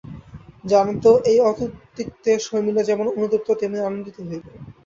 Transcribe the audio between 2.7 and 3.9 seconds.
যেমন অনুতপ্ত তেমনি